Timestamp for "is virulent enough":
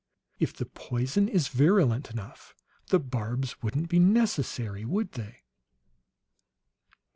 1.29-2.55